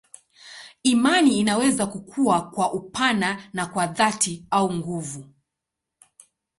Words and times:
Imani 0.83 1.39
inaweza 1.39 1.85
kukua 1.87 2.49
kwa 2.51 2.73
upana 2.73 3.49
na 3.53 3.65
kwa 3.65 3.87
dhati 3.87 4.45
au 4.49 4.73
nguvu. 4.73 5.25